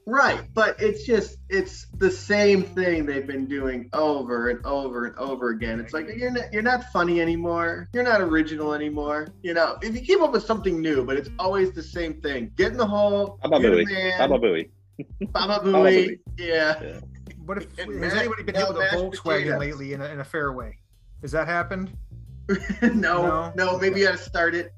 [0.09, 5.15] Right, but it's just it's the same thing they've been doing over and over and
[5.17, 5.81] over again.
[5.81, 7.89] It's like you're not, you're not funny anymore.
[7.91, 9.27] You're not original anymore.
[9.43, 12.53] You know, if you came up with something new, but it's always the same thing.
[12.55, 13.37] Get in the hole.
[13.43, 13.91] Baba you're the Booey.
[13.91, 14.69] man, Baba Booey.
[15.33, 16.19] Baba Baba Booey.
[16.37, 17.01] Yeah.
[17.45, 19.59] What if And has anybody been hit with a mashed Volkswagen potatoes.
[19.59, 20.77] lately in a, in a fair way?
[21.21, 21.91] Has that happened?
[22.81, 23.51] no, No.
[23.57, 24.71] no, maybe you gotta start it.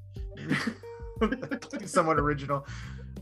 [1.86, 2.66] somewhat original.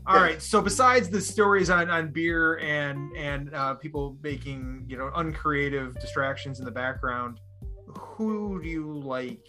[0.07, 0.21] All Yeah.
[0.23, 0.41] right.
[0.41, 5.99] So besides the stories on, on beer and and uh, people making you know uncreative
[5.99, 7.39] distractions in the background,
[7.97, 9.47] who do you like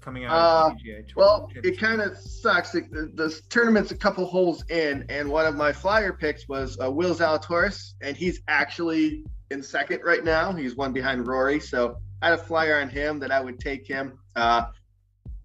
[0.00, 1.14] coming out Uh, of the PGA Tour?
[1.16, 2.70] Well, it kind of sucks.
[2.72, 6.78] The, the, the tournament's a couple holes in, and one of my flyer picks was
[6.82, 10.52] uh, Will Zalatoris, and he's actually in second right now.
[10.52, 13.86] He's one behind Rory, so I had a flyer on him that I would take
[13.86, 14.18] him.
[14.36, 14.66] Uh,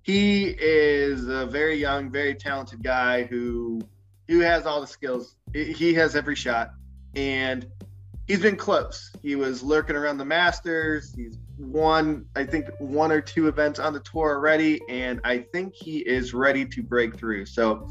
[0.03, 3.79] he is a very young, very talented guy who
[4.31, 5.35] who has all the skills.
[5.53, 6.71] He has every shot,
[7.15, 7.67] and
[8.27, 9.11] he's been close.
[9.21, 11.13] He was lurking around the Masters.
[11.13, 15.73] He's won, I think, one or two events on the tour already, and I think
[15.75, 17.45] he is ready to break through.
[17.45, 17.89] So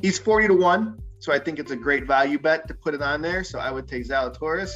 [0.00, 1.02] he's 40 to 1.
[1.18, 3.42] So I think it's a great value bet to put it on there.
[3.42, 4.72] So I would take Zalatoris.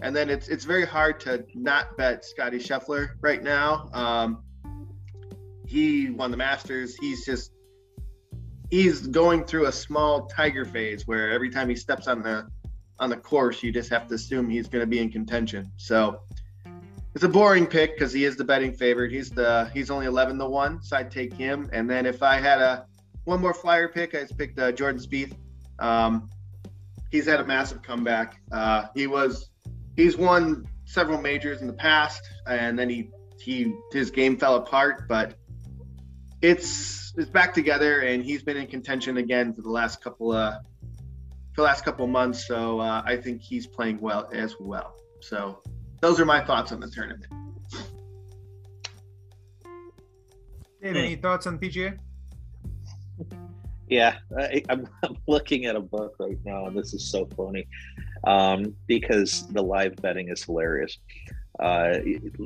[0.00, 3.90] And then it's it's very hard to not bet Scotty Scheffler right now.
[3.92, 4.42] Um,
[5.66, 6.96] he won the Masters.
[6.96, 7.52] He's just
[8.70, 12.46] he's going through a small tiger phase where every time he steps on the
[13.00, 15.70] on the course, you just have to assume he's going to be in contention.
[15.76, 16.20] So
[17.14, 19.12] it's a boring pick because he is the betting favorite.
[19.12, 21.68] He's the he's only 11 to one, so I'd take him.
[21.72, 22.86] And then if I had a
[23.24, 25.34] one more flyer pick, I just picked uh, Jordan Spieth.
[25.78, 26.28] Um,
[27.10, 28.40] he's had a massive comeback.
[28.50, 29.50] Uh, he was
[29.96, 35.08] he's won several majors in the past, and then he he his game fell apart,
[35.08, 35.37] but
[36.42, 40.54] it's it's back together, and he's been in contention again for the last couple of
[41.54, 42.46] for the last couple of months.
[42.46, 44.94] So uh, I think he's playing well as well.
[45.20, 45.62] So
[46.00, 47.26] those are my thoughts on the tournament.
[50.82, 51.98] Dave, any thoughts on PGA?
[53.88, 57.66] Yeah, I, I'm, I'm looking at a book right now, and this is so funny
[58.26, 60.98] um, because the live betting is hilarious.
[61.58, 61.98] Uh,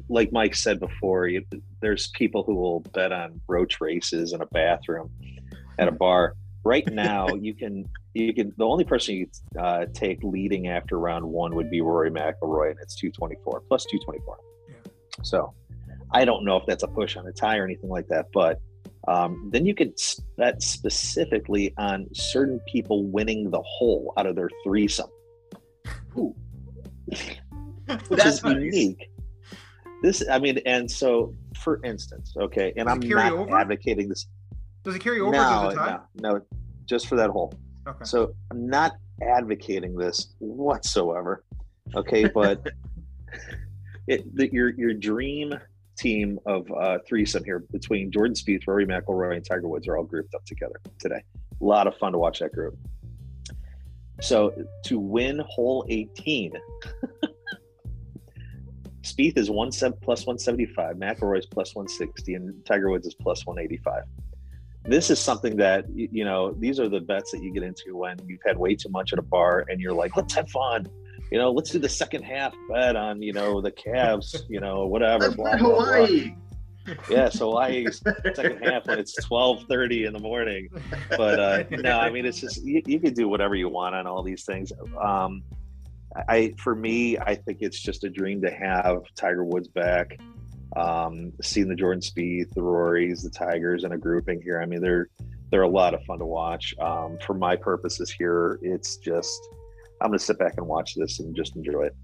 [0.08, 1.44] like Mike said before, you,
[1.80, 5.10] there's people who will bet on roach races in a bathroom
[5.78, 6.34] at a bar.
[6.64, 9.26] Right now, you can you can the only person you
[9.60, 14.38] uh, take leading after round one would be Rory McIlroy, and it's 224 plus 224.
[14.68, 14.76] Yeah.
[15.22, 15.54] So
[16.12, 18.60] I don't know if that's a push on a tie or anything like that, but
[19.08, 19.94] Um, then you could
[20.36, 25.10] bet specifically on certain people winning the hole out of their threesome.
[26.16, 26.34] Ooh.
[28.08, 28.56] Which That's is nice.
[28.56, 29.10] unique.
[30.02, 33.56] This, I mean, and so for instance, okay, and Does I'm not over?
[33.56, 34.26] advocating this.
[34.82, 36.00] Does it carry over No, to the time?
[36.16, 36.40] no, no,
[36.86, 37.54] just for that hole.
[37.86, 38.04] Okay.
[38.04, 41.44] So I'm not advocating this whatsoever.
[41.94, 42.66] Okay, but
[44.08, 45.54] it, the, your your dream
[45.96, 50.04] team of uh, threesome here between Jordan Spieth, Rory McIlroy, and Tiger Woods are all
[50.04, 51.22] grouped up together today.
[51.60, 52.76] A lot of fun to watch that group.
[54.20, 54.52] So
[54.84, 56.52] to win hole 18,
[59.12, 63.44] Spieth is one seven plus 175, McIlroy is plus 160, and Tiger Woods is plus
[63.46, 64.04] 185
[64.84, 68.16] this is something that you know these are the bets that you get into when
[68.26, 70.86] you've had way too much at a bar and you're like let's have fun
[71.30, 74.86] you know let's do the second half bet on you know the Cavs you know
[74.86, 75.68] whatever blah, bet blah.
[75.68, 76.34] Hawaii.
[77.08, 80.68] yeah so Hawaii second half when it's 12:30 in the morning
[81.16, 84.06] but uh no i mean it's just you, you can do whatever you want on
[84.06, 85.42] all these things um
[86.28, 90.18] i for me i think it's just a dream to have tiger woods back.
[90.76, 94.80] Um seeing the jordan Spieth, the rorys the tigers in a grouping here i mean
[94.80, 95.08] they're
[95.50, 96.74] they're a lot of fun to watch.
[96.80, 99.48] Um for my purposes here it's just
[100.00, 101.96] i'm gonna sit back and watch this and just enjoy it.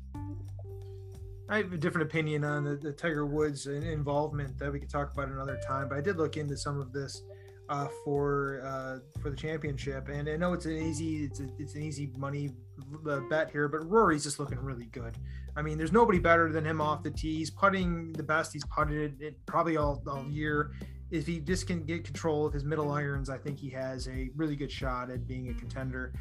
[1.50, 5.14] I have a different opinion on the, the Tiger Woods involvement that we could talk
[5.14, 7.22] about another time, but I did look into some of this
[7.68, 11.74] uh, for uh, for the championship, and I know it's an easy it's, a, it's
[11.74, 12.50] an easy money
[13.08, 15.16] uh, bet here, but Rory's just looking really good.
[15.56, 17.36] I mean, there's nobody better than him off the tee.
[17.36, 20.72] He's putting the best he's putted it probably all, all year.
[21.10, 24.30] If he just can get control of his middle irons, I think he has a
[24.36, 26.12] really good shot at being a contender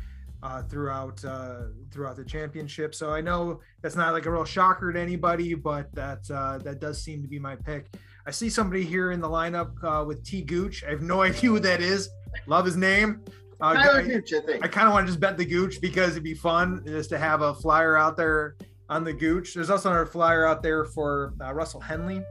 [0.43, 2.93] uh, throughout uh, throughout the championship.
[2.93, 6.79] So I know that's not like a real shocker to anybody, but that uh, that
[6.79, 7.93] does seem to be my pick.
[8.27, 10.83] I see somebody here in the lineup uh, with T Gooch.
[10.83, 12.09] I have no idea who that is.
[12.45, 13.21] Love his name.
[13.61, 14.65] Uh, Tyler I, Gooch, I think.
[14.65, 17.17] I kind of want to just bet the Gooch because it'd be fun just to
[17.17, 18.57] have a flyer out there
[18.89, 19.53] on the Gooch.
[19.53, 22.21] There's also another flyer out there for uh, Russell Henley.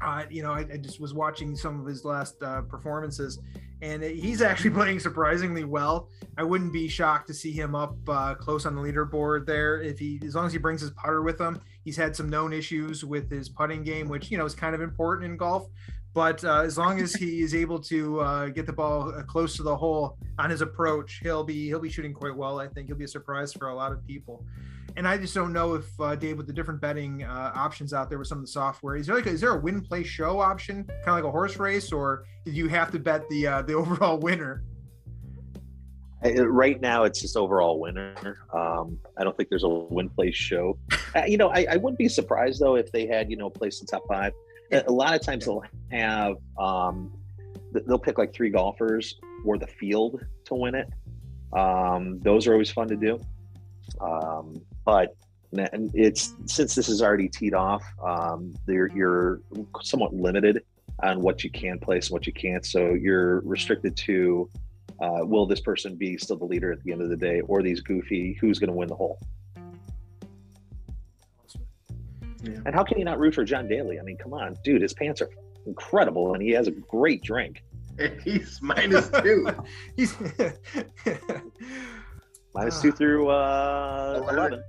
[0.00, 3.38] Uh, you know, I, I just was watching some of his last uh, performances,
[3.80, 6.08] and he's actually playing surprisingly well.
[6.36, 10.00] I wouldn't be shocked to see him up uh, close on the leaderboard there if
[10.00, 11.60] he, as long as he brings his putter with him.
[11.84, 14.80] He's had some known issues with his putting game, which you know is kind of
[14.80, 15.66] important in golf.
[16.14, 19.56] But uh, as long as he is able to uh, get the ball uh, close
[19.56, 22.60] to the hole on his approach, he'll be he'll be shooting quite well.
[22.60, 24.44] I think he'll be a surprise for a lot of people.
[24.96, 28.10] And I just don't know if uh, Dave, with the different betting uh, options out
[28.10, 30.02] there with some of the software, is there like a, is there a win play
[30.02, 33.46] show option, kind of like a horse race, or do you have to bet the
[33.46, 34.64] uh, the overall winner?
[36.24, 40.78] Right now it's just overall winner um, i don't think there's a win place show.
[41.14, 43.80] Uh, you know I, I wouldn't be surprised though if they had you know place
[43.80, 44.32] in top five.
[44.72, 47.12] A a lot of times they'll have um,
[47.72, 50.88] they'll pick like three golfers or the field to win it.
[51.52, 53.20] Um, those are always fun to do.
[54.00, 55.14] Um, but
[55.52, 59.42] it's since this is already teed off um, you're
[59.82, 60.64] somewhat limited
[61.02, 62.64] on what you can place and what you can't.
[62.64, 64.48] So you're restricted to
[65.02, 67.62] uh, will this person be still the leader at the end of the day or
[67.62, 69.18] these goofy who's going to win the hole
[72.44, 72.58] Yeah.
[72.66, 74.92] and how can you not root for john daly i mean come on dude his
[74.92, 75.30] pants are
[75.66, 77.62] incredible and he has a great drink
[78.24, 79.46] He's minus two.
[79.96, 80.16] He's
[82.56, 82.68] Ah.
[82.80, 84.34] two through uh, Eleven.
[84.54, 84.64] 11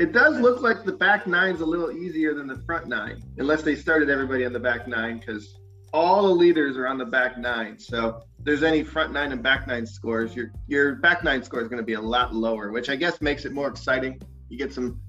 [0.00, 3.62] It does look like the back nine's a little easier than the front nine, unless
[3.62, 5.56] they started everybody on the back nine, because
[5.92, 7.78] all the leaders are on the back nine.
[7.78, 11.60] So if there's any front nine and back nine scores, your your back nine score
[11.60, 14.20] is going to be a lot lower, which I guess makes it more exciting.
[14.48, 15.00] You get some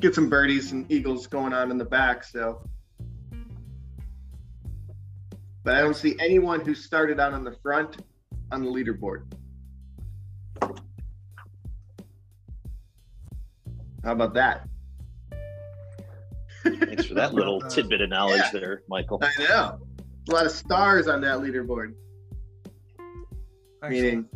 [0.00, 2.24] get some birdies and eagles going on in the back.
[2.24, 2.62] So,
[5.62, 7.98] but I don't see anyone who started out on the front
[8.50, 9.32] on the leaderboard.
[14.04, 14.68] How about that?
[16.62, 18.60] thanks for that little tidbit of knowledge yeah.
[18.60, 19.80] there michael I know.
[20.28, 21.94] A lot of stars on that leaderboard.
[23.88, 24.28] Meaning,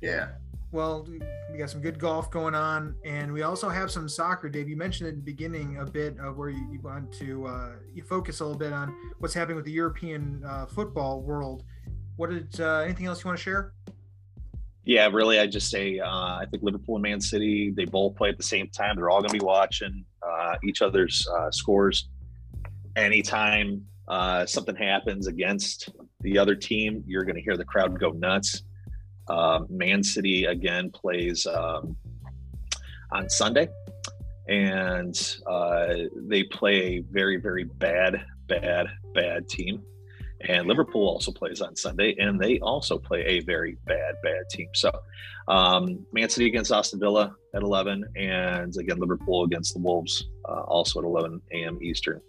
[0.00, 0.28] yeah.
[0.72, 1.06] well,
[1.52, 4.48] we got some good golf going on, and we also have some soccer.
[4.48, 7.72] Dave, you mentioned at the beginning a bit of where you, you want to uh,
[7.92, 11.64] you focus a little bit on what's happening with the European uh, football world.
[12.16, 13.72] What did uh, anything else you want to share?
[14.84, 18.28] yeah really i just say uh, i think liverpool and man city they both play
[18.28, 22.08] at the same time they're all going to be watching uh, each other's uh, scores
[22.96, 28.10] anytime uh, something happens against the other team you're going to hear the crowd go
[28.10, 28.62] nuts
[29.28, 31.96] uh, man city again plays um,
[33.12, 33.68] on sunday
[34.48, 39.82] and uh, they play a very very bad bad bad team
[40.48, 44.68] And Liverpool also plays on Sunday, and they also play a very bad, bad team.
[44.74, 44.90] So,
[45.48, 50.62] um, Man City against Aston Villa at 11, and again, Liverpool against the Wolves uh,
[50.62, 51.78] also at 11 a.m.
[51.82, 52.20] Eastern.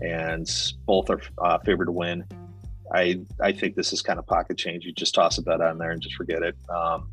[0.00, 0.48] And
[0.86, 2.24] both are uh, favored to win.
[2.94, 4.84] I I think this is kind of pocket change.
[4.84, 6.56] You just toss a bet on there and just forget it.
[6.70, 7.10] Um,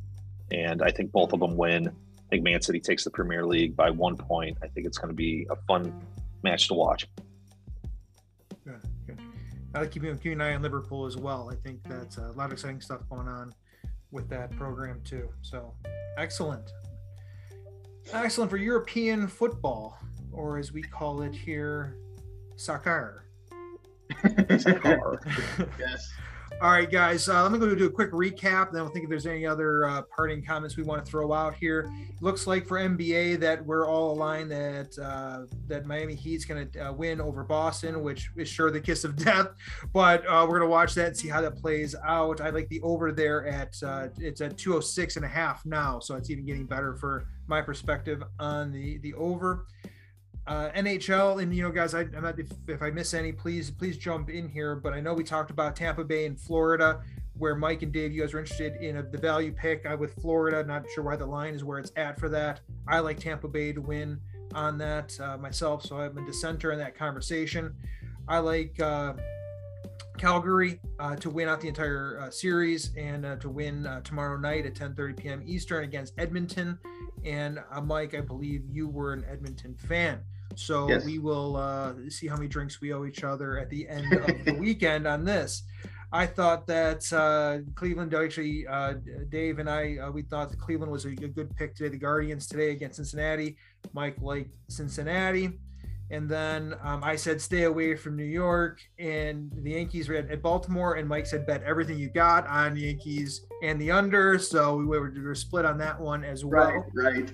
[0.52, 1.88] and I think both of them win.
[1.88, 4.58] I think Man City takes the Premier League by one point.
[4.62, 6.02] I think it's going to be a fun
[6.44, 7.08] match to watch.
[8.64, 9.20] Good, good.
[9.74, 11.50] I like keeping, keeping an eye on Liverpool as well.
[11.52, 13.54] I think that's a lot of exciting stuff going on
[14.12, 15.30] with that program too.
[15.42, 15.74] So
[16.18, 16.72] excellent.
[18.14, 19.98] Excellent for European football,
[20.32, 21.98] or as we call it here,
[22.56, 23.26] soccer.
[25.80, 26.12] yes.
[26.62, 27.28] All right, guys.
[27.28, 28.72] Uh, let me go do a quick recap.
[28.72, 31.56] Then we'll think if there's any other uh, parting comments we want to throw out
[31.56, 31.92] here.
[32.20, 36.90] looks like for NBA that we're all aligned that uh, that Miami Heat's going to
[36.90, 39.48] uh, win over Boston, which is sure the kiss of death.
[39.92, 42.42] But uh, we're going to watch that and see how that plays out.
[42.42, 46.16] I like the over there at uh, it's at 206 and a half now, so
[46.16, 49.66] it's even getting better for my perspective on the the over
[50.48, 53.70] uh, NHL, and you know, guys, I, am not if, if I miss any, please
[53.70, 54.76] please jump in here.
[54.76, 57.02] But I know we talked about Tampa Bay and Florida,
[57.38, 60.16] where Mike and Dave, you guys are interested in a, the value pick uh, with
[60.16, 60.64] Florida.
[60.64, 62.62] Not sure why the line is where it's at for that.
[62.88, 64.20] I like Tampa Bay to win
[64.54, 67.76] on that uh, myself, so I'm a dissenter in that conversation.
[68.28, 69.14] I like uh,
[70.18, 74.38] Calgary uh, to win out the entire uh, series and uh, to win uh, tomorrow
[74.38, 75.44] night at 10:30 p.m.
[75.46, 76.78] Eastern against Edmonton.
[77.26, 80.22] And uh, Mike, I believe you were an Edmonton fan,
[80.56, 81.06] so yes.
[81.06, 84.46] we will uh, see how many drinks we owe each other at the end of
[84.46, 85.64] the weekend on this.
[86.14, 88.66] I thought that Cleveland actually,
[89.30, 91.90] Dave and I, we thought that Cleveland was a, a good pick today.
[91.90, 93.56] The Guardians today against Cincinnati.
[93.94, 95.60] Mike liked Cincinnati.
[96.12, 98.82] And then um, I said, stay away from New York.
[99.00, 100.96] And the Yankees were at, Baltimore.
[100.96, 104.38] And Mike said, bet everything you got on Yankees and the under.
[104.38, 106.86] So we were, we were split on that one as well.
[106.94, 107.34] Right, right.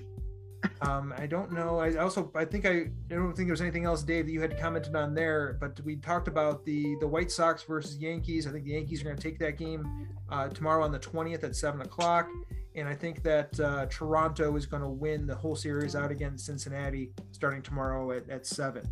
[0.82, 1.78] um, I don't know.
[1.78, 4.40] I also, I think I, I don't think there was anything else, Dave, that you
[4.40, 5.56] had commented on there.
[5.60, 8.44] But we talked about the the White Sox versus Yankees.
[8.44, 11.44] I think the Yankees are going to take that game uh, tomorrow on the 20th
[11.44, 12.28] at seven o'clock
[12.74, 16.46] and I think that uh, Toronto is going to win the whole series out against
[16.46, 18.88] Cincinnati starting tomorrow at, at seven.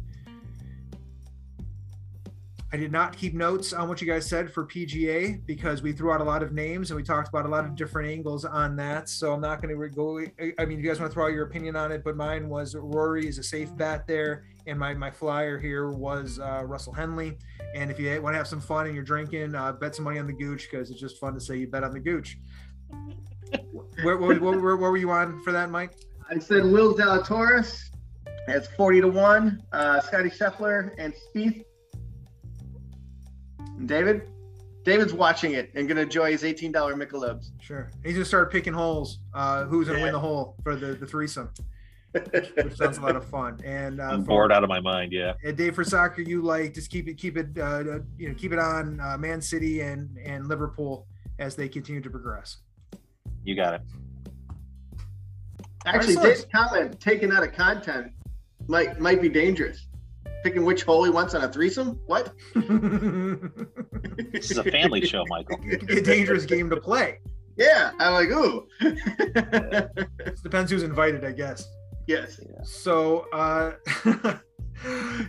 [2.72, 6.12] I did not keep notes on what you guys said for PGA because we threw
[6.12, 8.74] out a lot of names and we talked about a lot of different angles on
[8.76, 9.08] that.
[9.08, 10.18] So I'm not going to go.
[10.58, 12.74] I mean, you guys want to throw out your opinion on it, but mine was
[12.74, 17.38] Rory is a safe bet there, and my my flyer here was uh, Russell Henley.
[17.76, 20.18] And if you want to have some fun and you're drinking, uh, bet some money
[20.18, 22.36] on the Gooch because it's just fun to say you bet on the Gooch
[24.02, 25.92] where, where, where, where, were you on for that, Mike?
[26.28, 27.90] I said Will Zalatoris
[28.48, 31.64] at 40 to 1, uh, Scottie Scheffler and Spieth.
[33.86, 34.28] David?
[34.84, 37.50] David's watching it and going to enjoy his $18 Michelobs.
[37.60, 37.90] Sure.
[38.04, 39.18] He's going to start picking holes.
[39.34, 40.04] Uh, who's going to yeah.
[40.06, 41.50] win the hole for the, the threesome?
[42.12, 43.60] which sounds a lot of fun.
[43.64, 45.12] And uh, I'm for, bored out of my mind.
[45.12, 45.34] Yeah.
[45.44, 48.52] And Dave for soccer, you like just keep it, keep it, uh, you know, keep
[48.52, 51.06] it on uh, Man City and and Liverpool
[51.38, 52.58] as they continue to progress.
[53.46, 53.80] You got it.
[55.86, 58.10] Actually, this comment taken out of content
[58.66, 59.86] might might be dangerous.
[60.42, 62.00] Picking which hole he wants on a threesome?
[62.06, 62.32] What?
[64.32, 65.60] this is a family show, Michael.
[65.88, 67.20] A dangerous game to play.
[67.56, 68.66] Yeah, I'm like, ooh.
[68.80, 71.68] It depends who's invited, I guess.
[72.08, 72.40] Yes.
[72.42, 72.62] Yeah.
[72.64, 73.72] So, uh,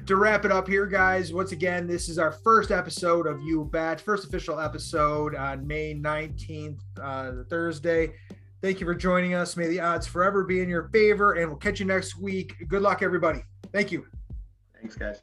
[0.05, 3.65] to wrap it up here, guys, once again, this is our first episode of You
[3.65, 8.13] Bet, first official episode on May 19th, uh, Thursday.
[8.61, 9.55] Thank you for joining us.
[9.55, 12.55] May the odds forever be in your favor, and we'll catch you next week.
[12.67, 13.43] Good luck, everybody.
[13.71, 14.05] Thank you.
[14.79, 15.21] Thanks, guys.